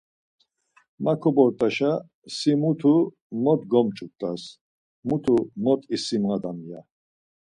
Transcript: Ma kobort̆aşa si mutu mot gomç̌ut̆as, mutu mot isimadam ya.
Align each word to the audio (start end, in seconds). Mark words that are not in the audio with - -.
Ma 1.03 1.13
kobort̆aşa 1.21 1.91
si 2.35 2.51
mutu 2.61 2.95
mot 3.43 3.61
gomç̌ut̆as, 3.71 4.43
mutu 5.07 5.35
mot 5.63 5.81
isimadam 5.95 6.59
ya. 6.69 6.79